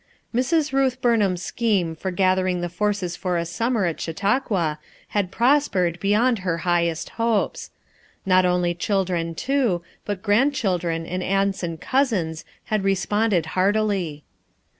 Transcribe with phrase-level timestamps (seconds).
[0.33, 0.71] Mrs.
[0.71, 6.39] Euth Burnham's scheme for gathering the forces for a summer at Chautauqua had prospered beyond
[6.39, 7.69] her highest hopes.
[8.25, 9.35] Not only children,
[10.03, 14.23] but grandchildren and aunts and cousins had responded heartily.